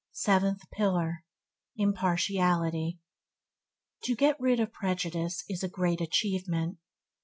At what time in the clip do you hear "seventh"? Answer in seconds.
0.17-0.61